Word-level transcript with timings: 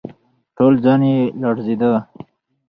ټول 0.57 0.73
ځان 0.83 1.01
يې 1.09 1.17
لړزېده. 1.41 1.91